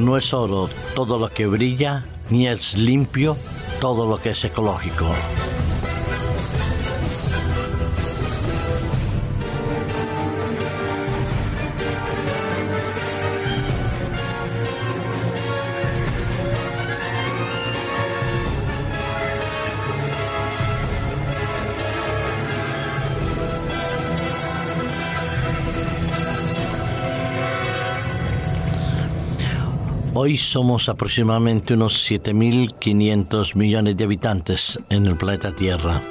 No 0.00 0.16
es 0.16 0.32
oro 0.32 0.70
todo 0.94 1.18
lo 1.18 1.28
que 1.28 1.46
brilla, 1.46 2.06
ni 2.30 2.48
es 2.48 2.78
limpio 2.78 3.36
todo 3.82 4.08
lo 4.08 4.18
que 4.18 4.30
es 4.30 4.44
ecológico. 4.44 5.04
Hoy 30.22 30.36
somos 30.36 30.90
aproximadamente 30.90 31.72
unos 31.72 32.06
7.500 32.10 33.54
millones 33.54 33.96
de 33.96 34.04
habitantes 34.04 34.78
en 34.90 35.06
el 35.06 35.16
planeta 35.16 35.52
Tierra. 35.52 36.02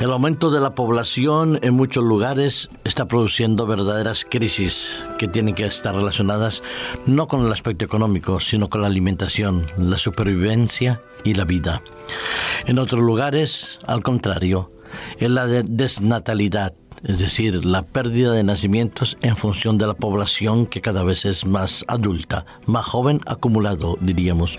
El 0.00 0.10
aumento 0.10 0.50
de 0.50 0.58
la 0.58 0.74
población 0.74 1.58
en 1.60 1.74
muchos 1.74 2.02
lugares 2.02 2.70
está 2.82 3.06
produciendo 3.06 3.66
verdaderas 3.66 4.24
crisis 4.24 5.04
que 5.18 5.28
tienen 5.28 5.54
que 5.54 5.66
estar 5.66 5.94
relacionadas 5.94 6.62
no 7.04 7.28
con 7.28 7.44
el 7.44 7.52
aspecto 7.52 7.84
económico, 7.84 8.40
sino 8.40 8.70
con 8.70 8.80
la 8.80 8.86
alimentación, 8.86 9.66
la 9.76 9.98
supervivencia 9.98 11.02
y 11.22 11.34
la 11.34 11.44
vida. 11.44 11.82
En 12.64 12.78
otros 12.78 13.02
lugares, 13.02 13.80
al 13.86 14.02
contrario, 14.02 14.72
es 15.18 15.30
la 15.30 15.46
desnatalidad, 15.46 16.74
es 17.04 17.18
decir, 17.18 17.64
la 17.64 17.82
pérdida 17.82 18.32
de 18.32 18.44
nacimientos 18.44 19.16
en 19.22 19.36
función 19.36 19.78
de 19.78 19.86
la 19.86 19.94
población 19.94 20.66
que 20.66 20.80
cada 20.80 21.02
vez 21.02 21.24
es 21.24 21.46
más 21.46 21.84
adulta, 21.88 22.44
más 22.66 22.84
joven 22.86 23.20
acumulado, 23.26 23.96
diríamos. 24.00 24.58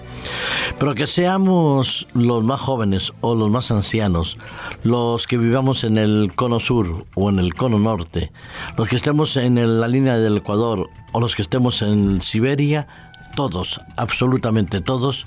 Pero 0.80 0.95
que 0.95 1.08
seamos 1.08 2.08
los 2.14 2.44
más 2.44 2.59
jóvenes 2.59 3.12
o 3.22 3.36
los 3.36 3.50
más 3.50 3.72
ancianos, 3.72 4.38
los 4.84 5.28
que 5.28 5.38
vivamos 5.38 5.84
en 5.84 5.97
el 5.97 6.31
cono 6.36 6.59
sur 6.59 7.06
o 7.16 7.30
en 7.30 7.39
el 7.39 7.53
cono 7.53 7.80
norte, 7.80 8.31
los 8.78 8.89
que 8.89 8.95
estemos 8.95 9.38
en 9.38 9.80
la 9.80 9.88
línea 9.88 10.17
del 10.17 10.38
Ecuador 10.38 10.89
o 11.12 11.19
los 11.19 11.36
que 11.36 11.42
estemos 11.42 11.81
en 11.81 12.22
Siberia, 12.22 12.88
todos, 13.36 13.80
absolutamente 13.97 14.81
todos, 14.81 15.25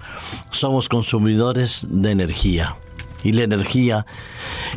somos 0.50 0.88
consumidores 0.88 1.86
de 1.88 2.10
energía 2.10 2.76
y 3.24 3.32
la 3.32 3.42
energía, 3.42 4.06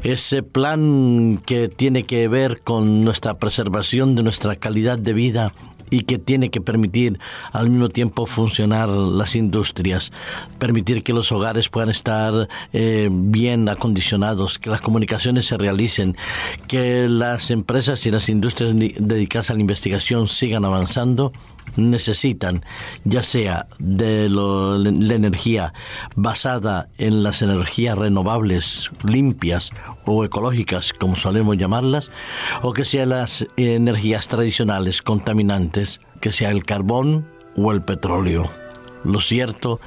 ese 0.04 0.42
plan 0.42 1.42
que 1.46 1.68
tiene 1.68 2.04
que 2.04 2.28
ver 2.28 2.62
con 2.64 3.04
nuestra 3.04 3.38
preservación 3.38 4.16
de 4.16 4.24
nuestra 4.24 4.56
calidad 4.56 4.98
de 4.98 5.14
vida 5.14 5.54
y 5.90 6.02
que 6.02 6.18
tiene 6.18 6.50
que 6.50 6.62
permitir 6.62 7.20
al 7.52 7.70
mismo 7.70 7.90
tiempo 7.90 8.26
funcionar 8.26 8.90
las 8.90 9.36
industrias, 9.36 10.12
permitir 10.60 11.04
que 11.04 11.14
los 11.14 11.32
hogares 11.32 11.70
puedan 11.70 11.90
estar 11.90 12.48
eh, 12.74 13.10
bien 13.12 13.70
acondicionados, 13.70 14.60
que 14.60 14.70
las 14.70 14.82
comunicaciones 14.82 15.46
se 15.46 15.58
realicen, 15.58 16.18
que 16.68 17.08
las 17.10 17.52
empresas 17.52 18.06
y 18.06 18.12
las 18.12 18.30
industrias 18.30 18.74
dedicadas 18.76 19.50
a 19.50 19.54
la 19.54 19.62
investigación 19.62 20.28
sigan 20.28 20.66
avanzando 20.66 21.32
necesitan, 21.78 22.66
ya 23.06 23.24
sea 23.24 23.68
de 23.80 24.30
la 24.30 25.14
energía 25.14 25.74
basada 26.16 26.90
en 26.98 27.24
las 27.24 27.42
energías 27.42 27.98
renovables, 27.98 28.90
limpias 29.04 29.72
o 30.06 30.26
ecológicas, 30.26 30.94
como 30.94 31.16
solemos 31.16 31.58
llamarlas, 31.58 32.12
o 32.62 32.74
que 32.74 32.86
sean 32.86 33.10
las 33.10 33.48
energías 33.56 34.28
tradicionales 34.28 35.02
contaminantes, 35.02 36.00
que 36.20 36.32
sea 36.32 36.52
el 36.52 36.66
carbón 36.66 37.28
o 37.56 37.72
el 37.72 37.82
petróleo. 37.82 38.50
Lo 39.04 39.22
cierto 39.22 39.80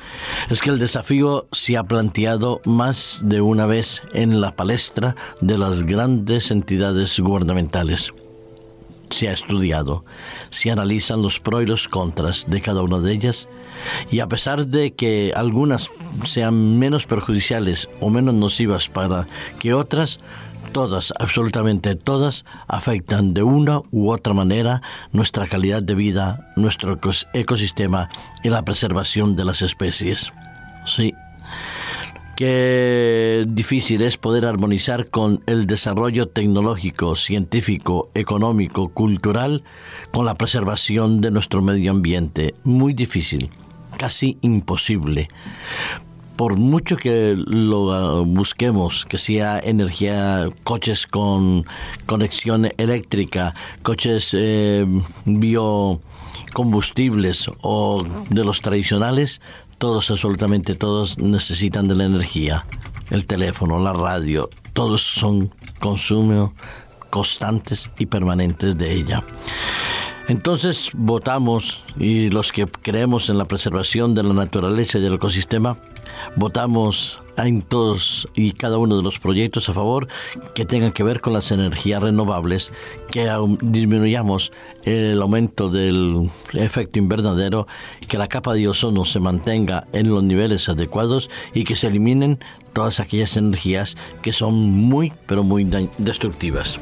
es 0.49 0.61
que 0.61 0.71
el 0.71 0.79
desafío 0.79 1.47
se 1.53 1.77
ha 1.77 1.85
planteado 1.85 2.63
más 2.65 3.21
de 3.25 3.41
una 3.41 3.67
vez 3.67 4.03
en 4.15 4.41
la 4.41 4.53
palestra 4.57 5.15
de 5.41 5.59
las 5.59 5.83
grandes 5.83 6.51
entidades 6.51 7.19
gubernamentales 7.21 8.13
se 9.11 9.29
ha 9.29 9.33
estudiado, 9.33 10.05
se 10.51 10.71
analizan 10.71 11.23
los 11.23 11.41
pros 11.41 11.63
y 11.63 11.67
los 11.67 11.89
contras 11.89 12.47
de 12.49 12.61
cada 12.61 12.83
una 12.83 12.99
de 12.99 13.13
ellas 13.13 13.49
y 14.11 14.21
a 14.21 14.29
pesar 14.29 14.67
de 14.67 14.93
que 14.93 15.33
algunas 15.35 15.91
sean 16.25 16.79
menos 16.79 17.07
perjudiciales 17.07 17.89
o 18.01 18.11
menos 18.11 18.35
nocivas 18.35 18.89
para 18.89 19.27
que 19.59 19.75
otras, 19.75 20.21
todas, 20.73 21.13
absolutamente 21.19 21.95
todas, 21.95 22.45
afectan 22.69 23.35
de 23.35 23.43
una 23.43 23.81
u 23.91 24.11
otra 24.11 24.35
manera 24.35 24.83
nuestra 25.13 25.47
calidad 25.47 25.83
de 25.83 25.95
vida, 25.95 26.51
nuestro 26.57 26.99
ecosistema 27.33 28.09
y 28.43 28.51
la 28.51 28.65
preservación 28.65 29.37
de 29.37 29.45
las 29.45 29.63
especies. 29.63 30.33
Sí, 30.87 31.15
Qué 32.41 33.45
difícil 33.47 34.01
es 34.01 34.17
poder 34.17 34.47
armonizar 34.47 35.11
con 35.11 35.43
el 35.45 35.67
desarrollo 35.67 36.27
tecnológico, 36.27 37.15
científico, 37.15 38.09
económico, 38.15 38.89
cultural, 38.89 39.63
con 40.11 40.25
la 40.25 40.37
preservación 40.37 41.21
de 41.21 41.31
nuestro 41.31 41.61
medio 41.61 41.91
ambiente. 41.91 42.55
Muy 42.65 42.95
difícil, 42.95 43.51
casi 43.99 44.39
imposible 44.41 45.29
por 46.37 46.57
mucho 46.57 46.97
que 46.97 47.35
lo 47.37 48.25
busquemos, 48.25 49.05
que 49.05 49.19
sea 49.19 49.61
energía, 49.63 50.49
coches 50.65 51.07
con 51.07 51.67
conexión 52.07 52.71
eléctrica, 52.79 53.55
coches 53.83 54.31
eh, 54.33 54.87
biocombustibles 55.27 57.51
o 57.61 58.03
de 58.31 58.43
los 58.43 58.63
tradicionales, 58.63 59.43
todos, 59.81 60.11
absolutamente 60.11 60.75
todos 60.75 61.17
necesitan 61.17 61.89
de 61.89 61.95
la 61.95 62.05
energía. 62.05 62.67
El 63.09 63.27
teléfono, 63.27 63.79
la 63.79 63.95
radio, 63.95 64.51
todos 64.75 65.01
son 65.01 65.55
consumos 65.79 66.51
constantes 67.09 67.91
y 67.99 68.05
permanentes 68.05 68.77
de 68.77 68.93
ella. 68.93 69.25
Entonces 70.29 70.91
votamos 70.93 71.83
y 71.99 72.29
los 72.29 72.53
que 72.53 72.67
creemos 72.67 73.31
en 73.31 73.39
la 73.39 73.47
preservación 73.47 74.15
de 74.15 74.23
la 74.23 74.35
naturaleza 74.35 74.99
y 74.99 75.01
del 75.01 75.15
ecosistema, 75.15 75.79
votamos 76.37 77.21
en 77.37 77.63
todos 77.63 78.29
y 78.35 78.53
cada 78.53 78.79
uno 78.79 78.97
de 78.97 79.03
los 79.03 79.19
proyectos 79.19 79.69
a 79.69 79.75
favor 79.75 80.09
que 80.55 80.65
tengan 80.65 80.93
que 80.93 81.03
ver 81.03 81.21
con 81.21 81.33
las 81.33 81.51
energías 81.51 82.03
renovables, 82.03 82.71
que 83.11 83.31
disminuyamos 83.63 84.53
el 84.85 85.21
aumento 85.21 85.71
del 85.71 86.31
efecto 86.55 86.99
invernadero, 86.99 87.67
que 88.09 88.19
la 88.19 88.29
capa 88.29 88.55
de 88.55 88.69
ozono 88.69 89.05
se 89.05 89.21
mantenga 89.21 89.87
en 89.93 90.11
los 90.11 90.23
niveles 90.23 90.69
adecuados 90.69 91.31
y 91.55 91.65
que 91.65 91.77
se 91.77 91.89
eliminen 91.89 92.39
todas 92.73 93.01
aquellas 93.01 93.37
energías 93.37 93.97
que 94.23 94.33
son 94.33 94.55
muy, 94.55 95.13
pero 95.27 95.45
muy 95.45 95.65
destructivas. 95.99 96.79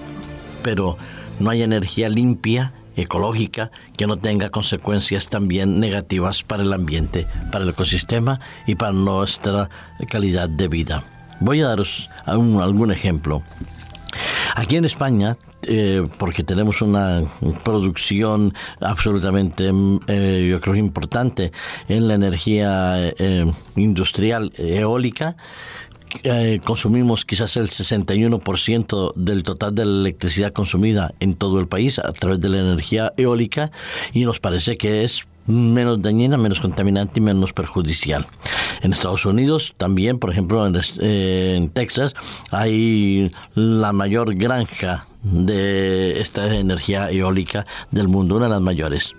Pero 0.62 0.97
no 1.38 1.50
hay 1.50 1.62
energía 1.62 2.09
limpia 2.09 2.72
ecológica 2.99 3.71
que 3.97 4.07
no 4.07 4.17
tenga 4.17 4.51
consecuencias 4.51 5.29
también 5.29 5.81
negativas 5.81 6.43
para 6.43 6.63
el 6.63 6.73
ambiente, 6.73 7.27
para 7.53 7.65
el 7.65 7.71
ecosistema 7.71 8.41
y 8.67 8.75
para 8.75 8.93
nuestra 8.93 9.71
calidad 10.11 10.49
de 10.49 10.69
vida. 10.69 11.05
Voy 11.41 11.61
a 11.61 11.69
daros 11.69 12.11
algún, 12.27 12.91
ejemplo. 12.91 13.43
Aquí 14.57 14.77
en 14.77 14.85
España, 14.85 15.37
eh, 15.63 16.05
porque 16.19 16.43
tenemos 16.43 16.83
una 16.83 17.23
producción 17.65 18.55
absolutamente, 18.81 19.71
eh, 20.09 20.49
yo 20.51 20.61
creo, 20.61 20.75
importante 20.75 21.53
en 21.89 22.09
la 22.09 22.15
energía 22.15 22.97
eh, 22.99 23.47
industrial 23.77 24.53
eólica, 24.56 25.37
eh, 26.22 26.60
consumimos 26.64 27.25
quizás 27.25 27.56
el 27.56 27.69
61% 27.69 29.14
del 29.14 29.43
total 29.43 29.75
de 29.75 29.84
la 29.84 30.00
electricidad 30.00 30.52
consumida 30.52 31.14
en 31.20 31.34
todo 31.34 31.60
el 31.60 31.69
país 31.69 31.99
a 31.99 32.12
través 32.12 32.40
de 32.40 32.49
la 32.49 32.58
energía 32.58 33.12
eólica 33.16 33.70
y 34.12 34.25
nos 34.25 34.40
parece 34.40 34.76
que 34.76 35.05
es 35.05 35.26
menos 35.46 36.02
dañina, 36.02 36.37
menos 36.37 36.60
contaminante 36.60 37.20
y 37.20 37.22
menos 37.22 37.52
perjudicial. 37.52 38.26
En 38.82 38.93
Estados 38.93 39.25
Unidos 39.25 39.75
también, 39.76 40.19
por 40.19 40.31
ejemplo, 40.31 40.66
en, 40.66 40.76
eh, 41.00 41.55
en 41.56 41.70
Texas 41.70 42.14
hay 42.50 43.32
la 43.55 43.93
mayor 43.93 44.34
granja 44.34 45.06
de 45.22 46.20
esta 46.20 46.55
energía 46.55 47.10
eólica 47.10 47.66
del 47.90 48.08
mundo, 48.08 48.37
una 48.37 48.46
de 48.46 48.50
las 48.52 48.60
mayores. 48.60 49.14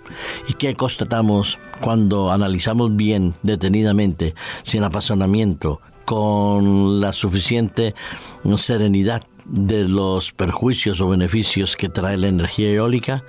¿Y 0.47 0.53
qué 0.53 0.75
constatamos 0.75 1.59
cuando 1.81 2.31
analizamos 2.31 2.95
bien, 2.95 3.33
detenidamente, 3.43 4.33
sin 4.63 4.83
apasionamiento, 4.83 5.81
con 6.09 6.99
la 6.99 7.13
suficiente 7.13 7.93
serenidad 8.57 9.27
de 9.45 9.87
los 9.87 10.31
perjuicios 10.31 11.01
o 11.01 11.07
beneficios 11.07 11.75
que 11.75 11.87
trae 11.87 12.17
la 12.17 12.29
energía 12.29 12.71
eólica, 12.71 13.23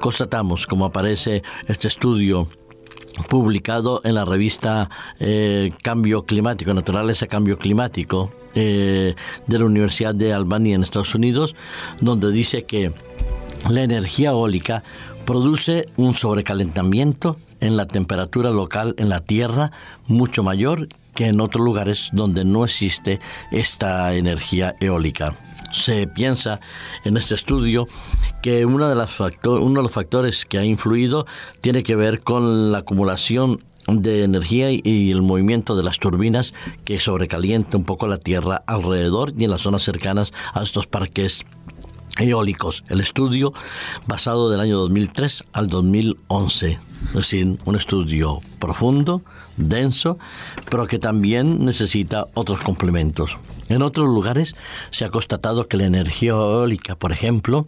constatamos, 0.00 0.68
como 0.68 0.84
aparece 0.84 1.42
este 1.66 1.88
estudio 1.88 2.46
publicado 3.28 4.02
en 4.04 4.14
la 4.14 4.24
revista 4.24 4.88
eh, 5.18 5.72
Cambio 5.82 6.24
Climático, 6.24 6.72
Naturaleza 6.72 7.26
Cambio 7.26 7.58
Climático, 7.58 8.30
eh, 8.54 9.16
de 9.48 9.58
la 9.58 9.64
Universidad 9.64 10.14
de 10.14 10.32
Albany 10.32 10.74
en 10.74 10.84
Estados 10.84 11.16
Unidos, 11.16 11.56
donde 12.00 12.30
dice 12.30 12.62
que 12.66 12.92
la 13.68 13.82
energía 13.82 14.30
eólica 14.30 14.84
produce 15.26 15.88
un 15.96 16.14
sobrecalentamiento 16.14 17.36
en 17.58 17.76
la 17.76 17.86
temperatura 17.86 18.50
local 18.50 18.94
en 18.98 19.08
la 19.08 19.18
Tierra 19.18 19.72
mucho 20.06 20.44
mayor 20.44 20.86
que 21.14 21.26
en 21.26 21.40
otros 21.40 21.64
lugares 21.64 22.10
donde 22.12 22.44
no 22.44 22.64
existe 22.64 23.20
esta 23.50 24.14
energía 24.14 24.74
eólica. 24.80 25.34
Se 25.72 26.06
piensa 26.06 26.60
en 27.04 27.16
este 27.16 27.34
estudio 27.34 27.88
que 28.42 28.66
uno 28.66 28.88
de, 28.88 28.94
uno 29.48 29.80
de 29.80 29.82
los 29.82 29.92
factores 29.92 30.44
que 30.44 30.58
ha 30.58 30.64
influido 30.64 31.26
tiene 31.60 31.82
que 31.82 31.96
ver 31.96 32.20
con 32.20 32.72
la 32.72 32.78
acumulación 32.78 33.64
de 33.88 34.22
energía 34.22 34.70
y 34.70 35.10
el 35.10 35.22
movimiento 35.22 35.74
de 35.74 35.82
las 35.82 35.98
turbinas 35.98 36.54
que 36.84 37.00
sobrecalienta 37.00 37.76
un 37.76 37.84
poco 37.84 38.06
la 38.06 38.18
tierra 38.18 38.62
alrededor 38.66 39.32
y 39.36 39.44
en 39.44 39.50
las 39.50 39.62
zonas 39.62 39.82
cercanas 39.82 40.32
a 40.54 40.62
estos 40.62 40.86
parques 40.86 41.44
eólicos. 42.18 42.84
El 42.88 43.00
estudio 43.00 43.52
basado 44.06 44.50
del 44.50 44.60
año 44.60 44.78
2003 44.78 45.44
al 45.52 45.68
2011, 45.68 46.78
es 47.08 47.12
decir, 47.12 47.58
un 47.64 47.76
estudio 47.76 48.40
profundo, 48.58 49.22
denso, 49.56 50.18
pero 50.70 50.86
que 50.86 50.98
también 50.98 51.64
necesita 51.64 52.26
otros 52.34 52.60
complementos. 52.60 53.36
En 53.72 53.80
otros 53.80 54.06
lugares 54.06 54.54
se 54.90 55.06
ha 55.06 55.10
constatado 55.10 55.66
que 55.66 55.78
la 55.78 55.84
energía 55.84 56.32
eólica, 56.32 56.94
por 56.94 57.10
ejemplo, 57.10 57.64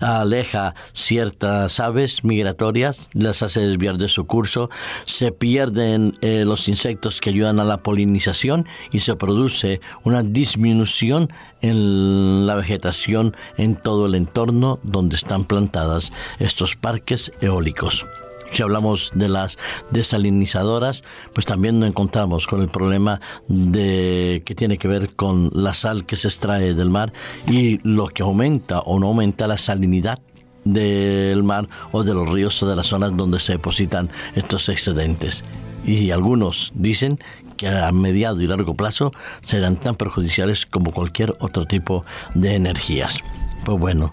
aleja 0.00 0.74
ciertas 0.92 1.78
aves 1.78 2.24
migratorias, 2.24 3.10
las 3.12 3.42
hace 3.42 3.60
desviar 3.60 3.98
de 3.98 4.08
su 4.08 4.26
curso, 4.26 4.70
se 5.04 5.30
pierden 5.30 6.16
eh, 6.22 6.44
los 6.46 6.68
insectos 6.68 7.20
que 7.20 7.28
ayudan 7.28 7.60
a 7.60 7.64
la 7.64 7.82
polinización 7.82 8.66
y 8.92 9.00
se 9.00 9.14
produce 9.14 9.82
una 10.04 10.22
disminución 10.22 11.30
en 11.60 12.46
la 12.46 12.54
vegetación 12.54 13.36
en 13.58 13.76
todo 13.76 14.06
el 14.06 14.14
entorno 14.14 14.80
donde 14.82 15.16
están 15.16 15.44
plantadas 15.44 16.12
estos 16.38 16.76
parques 16.76 17.30
eólicos. 17.42 18.06
Si 18.52 18.62
hablamos 18.62 19.10
de 19.14 19.28
las 19.28 19.56
desalinizadoras, 19.90 21.04
pues 21.32 21.46
también 21.46 21.80
nos 21.80 21.88
encontramos 21.88 22.46
con 22.46 22.60
el 22.60 22.68
problema 22.68 23.20
de 23.48 24.42
que 24.44 24.54
tiene 24.54 24.76
que 24.76 24.88
ver 24.88 25.14
con 25.16 25.50
la 25.54 25.72
sal 25.72 26.04
que 26.04 26.16
se 26.16 26.28
extrae 26.28 26.74
del 26.74 26.90
mar 26.90 27.12
y 27.46 27.78
lo 27.82 28.08
que 28.08 28.22
aumenta 28.22 28.80
o 28.80 28.98
no 28.98 29.06
aumenta 29.08 29.46
la 29.46 29.56
salinidad 29.56 30.20
del 30.64 31.42
mar 31.42 31.66
o 31.92 32.04
de 32.04 32.14
los 32.14 32.28
ríos 32.28 32.62
o 32.62 32.68
de 32.68 32.76
las 32.76 32.86
zonas 32.86 33.16
donde 33.16 33.38
se 33.38 33.52
depositan 33.52 34.10
estos 34.34 34.68
excedentes. 34.68 35.44
Y 35.84 36.10
algunos 36.10 36.72
dicen 36.74 37.18
que 37.56 37.68
a 37.68 37.90
mediado 37.90 38.40
y 38.42 38.46
largo 38.46 38.74
plazo 38.74 39.12
serán 39.42 39.76
tan 39.76 39.96
perjudiciales 39.96 40.66
como 40.66 40.92
cualquier 40.92 41.34
otro 41.40 41.64
tipo 41.66 42.04
de 42.34 42.54
energías. 42.54 43.18
Pues 43.64 43.78
bueno, 43.78 44.12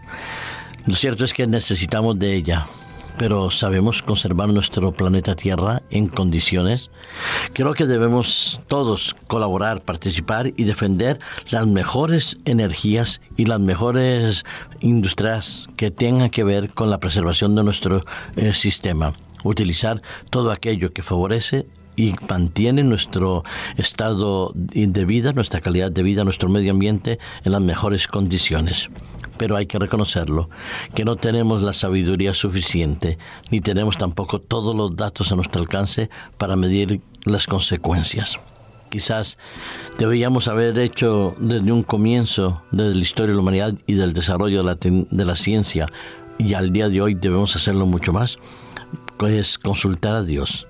lo 0.86 0.96
cierto 0.96 1.26
es 1.26 1.34
que 1.34 1.46
necesitamos 1.46 2.18
de 2.18 2.36
ella 2.36 2.68
pero 3.20 3.52
sabemos 3.52 4.02
conservar 4.02 4.48
nuestro 4.48 4.94
planeta 4.94 5.36
Tierra 5.36 5.84
en 5.92 6.08
condiciones. 6.08 6.90
Creo 7.52 7.74
que 7.74 7.86
debemos 7.86 8.62
todos 8.68 9.14
colaborar, 9.28 9.82
participar 9.82 10.54
y 10.56 10.64
defender 10.64 11.20
las 11.52 11.68
mejores 11.68 12.38
energías 12.46 13.20
y 13.36 13.44
las 13.44 13.60
mejores 13.60 14.46
industrias 14.80 15.68
que 15.76 15.92
tengan 15.92 16.30
que 16.30 16.46
ver 16.46 16.70
con 16.70 16.90
la 16.90 17.02
preservación 17.02 17.56
de 17.56 17.64
nuestro 17.66 18.06
eh, 18.38 18.54
sistema. 18.54 19.14
Utilizar 19.44 20.02
todo 20.30 20.54
aquello 20.54 20.94
que 20.94 21.04
favorece 21.04 21.68
y 21.98 22.14
mantiene 22.30 22.84
nuestro 22.84 23.44
estado 23.76 24.54
de 24.56 25.06
vida, 25.06 25.34
nuestra 25.34 25.60
calidad 25.60 25.92
de 25.92 26.04
vida, 26.04 26.24
nuestro 26.24 26.48
medio 26.48 26.72
ambiente 26.72 27.20
en 27.44 27.52
las 27.52 27.62
mejores 27.62 28.08
condiciones 28.08 28.90
pero 29.40 29.56
hay 29.56 29.66
que 29.66 29.80
reconocerlo, 29.80 30.50
que 30.94 31.06
no 31.06 31.16
tenemos 31.16 31.64
la 31.64 31.72
sabiduría 31.72 32.34
suficiente, 32.34 33.18
ni 33.50 33.62
tenemos 33.62 33.98
tampoco 33.98 34.40
todos 34.40 34.76
los 34.76 34.98
datos 34.98 35.32
a 35.32 35.36
nuestro 35.36 35.62
alcance 35.62 36.10
para 36.38 36.58
medir 36.58 37.02
las 37.24 37.48
consecuencias. 37.48 38.38
Quizás 38.90 39.38
deberíamos 39.98 40.50
haber 40.50 40.78
hecho 40.78 41.36
desde 41.40 41.72
un 41.72 41.84
comienzo, 41.84 42.62
desde 42.72 42.96
la 42.96 43.02
historia 43.02 43.30
de 43.30 43.36
la 43.36 43.42
humanidad 43.42 43.74
y 43.88 43.94
del 43.94 44.14
desarrollo 44.14 44.62
de 44.62 45.26
la, 45.26 45.36
ciencia, 45.38 45.88
y 46.38 46.54
al 46.54 46.74
día 46.74 46.90
de 46.90 47.02
hoy 47.02 47.14
debemos 47.14 47.56
hacerlo 47.56 47.86
mucho 47.86 48.12
más, 48.12 48.40
pues 49.18 49.58
consultar 49.58 50.16
a 50.16 50.24
Dios, 50.24 50.68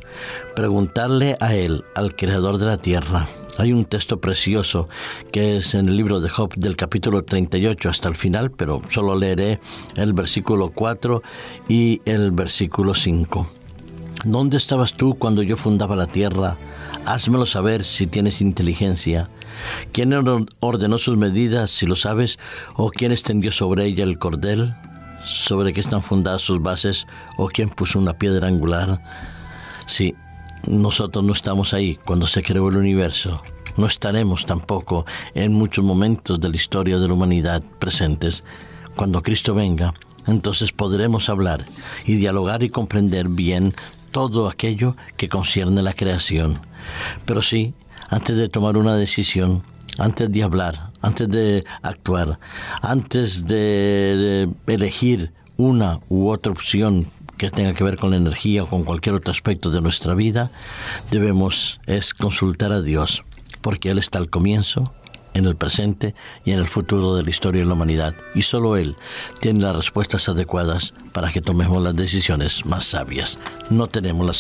preguntarle 0.56 1.38
a 1.40 1.56
Él, 1.56 1.84
al 1.96 2.16
Creador 2.16 2.60
de 2.60 2.68
la 2.68 2.78
Tierra, 2.78 3.28
hay 3.60 3.74
un 3.74 3.84
texto 3.84 4.22
precioso 4.22 4.88
que 5.32 5.58
es 5.58 5.74
en 5.74 5.90
el 5.90 5.98
libro 5.98 6.22
de 6.22 6.30
Job 6.30 6.54
del 6.56 6.78
capítulo 6.78 7.24
38 7.26 7.90
hasta 7.90 8.08
el 8.08 8.16
final, 8.16 8.52
pero 8.52 8.82
solo 8.90 9.18
leeré 9.18 9.60
el 9.96 10.14
versículo 10.14 10.72
4 10.72 11.22
y 11.68 12.02
el 12.06 12.32
versículo 12.32 12.94
5. 12.94 13.48
¿Dónde 14.24 14.58
estabas 14.58 14.94
tú 14.94 15.16
cuando 15.18 15.44
yo 15.44 15.58
fundaba 15.58 15.98
la 15.98 16.08
tierra? 16.08 16.58
Házmelo 17.06 17.46
saber 17.46 17.84
si 17.84 18.08
tienes 18.08 18.42
inteligencia. 18.42 19.30
¿Quién 19.92 20.14
ordenó 20.14 20.98
sus 20.98 21.18
medidas, 21.18 21.70
si 21.70 21.86
lo 21.86 21.98
sabes? 21.98 22.40
¿O 22.76 22.90
quién 22.92 23.12
extendió 23.12 23.52
sobre 23.52 23.86
ella 23.86 24.06
el 24.06 24.20
cordel? 24.20 24.74
¿Sobre 25.26 25.74
qué 25.74 25.82
están 25.82 26.02
fundadas 26.02 26.42
sus 26.42 26.62
bases? 26.62 27.08
¿O 27.38 27.50
quién 27.50 27.70
puso 27.70 28.00
una 28.00 28.14
piedra 28.14 28.48
angular? 28.48 29.02
Sí, 29.86 30.16
nosotros 30.68 31.24
no 31.24 31.34
estamos 31.34 31.74
ahí 31.74 31.98
cuando 32.06 32.28
se 32.28 32.44
creó 32.44 32.70
el 32.70 32.78
universo. 32.78 33.42
No 33.78 33.88
estaremos 33.88 34.46
tampoco 34.46 35.06
en 35.34 35.54
muchos 35.54 35.84
momentos 35.84 36.40
de 36.40 36.50
la 36.50 36.56
historia 36.56 37.00
de 37.00 37.08
la 37.08 37.14
humanidad 37.14 37.64
presentes. 37.80 38.44
Cuando 38.96 39.22
Cristo 39.22 39.54
venga, 39.54 39.94
entonces 40.28 40.72
podremos 40.72 41.30
hablar 41.30 41.66
y 42.06 42.16
dialogar 42.16 42.64
y 42.64 42.70
comprender 42.70 43.30
bien 43.30 43.74
todo 44.12 44.50
aquello 44.50 44.96
que 45.18 45.30
concierne 45.30 45.82
la 45.82 45.94
creación. 45.94 46.60
Pero 47.26 47.42
sí, 47.42 47.74
antes 48.10 48.38
de 48.38 48.50
tomar 48.50 48.78
una 48.78 48.96
decisión, 48.96 49.64
antes 49.98 50.32
de 50.32 50.44
hablar, 50.44 50.92
antes 51.02 51.30
de 51.30 51.64
actuar, 51.82 52.40
antes 52.82 53.46
de 53.46 54.50
elegir 54.68 55.32
una 55.58 56.00
u 56.10 56.30
otra 56.30 56.52
opción 56.52 57.06
que 57.40 57.50
tenga 57.50 57.74
que 57.74 57.84
ver 57.84 57.98
con 57.98 58.12
la 58.12 58.18
energía 58.18 58.64
o 58.64 58.70
con 58.70 58.84
cualquier 58.84 59.16
otro 59.16 59.32
aspecto 59.32 59.72
de 59.72 59.82
nuestra 59.82 60.14
vida, 60.14 60.52
debemos 61.10 61.80
es 61.88 62.14
consultar 62.14 62.72
a 62.72 62.82
Dios, 62.82 63.24
porque 63.62 63.90
Él 63.90 63.98
está 63.98 64.20
al 64.20 64.30
comienzo, 64.30 64.94
en 65.34 65.46
el 65.46 65.56
presente 65.56 66.16
y 66.44 66.52
en 66.52 66.60
el 66.60 66.68
futuro 66.68 67.16
de 67.16 67.24
la 67.24 67.30
historia 67.30 67.62
de 67.62 67.68
la 67.68 67.74
humanidad. 67.74 68.14
Y 68.36 68.42
solo 68.42 68.78
Él 68.78 68.96
tiene 69.40 69.62
las 69.62 69.76
respuestas 69.76 70.28
adecuadas 70.28 70.94
para 71.14 71.32
que 71.32 71.42
tomemos 71.42 71.82
las 71.82 71.96
decisiones 71.96 72.66
más 72.66 72.84
sabias. 72.84 73.38
No 73.70 73.88
tenemos 73.88 74.28
la 74.28 74.34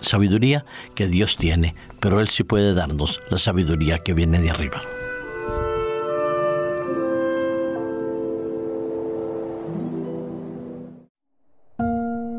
sabiduría 0.00 0.64
que 0.94 1.06
Dios 1.06 1.36
tiene, 1.36 1.74
pero 2.00 2.20
Él 2.20 2.28
sí 2.28 2.42
puede 2.42 2.74
darnos 2.74 3.20
la 3.30 3.38
sabiduría 3.38 3.98
que 3.98 4.14
viene 4.14 4.40
de 4.40 4.50
arriba. 4.50 4.82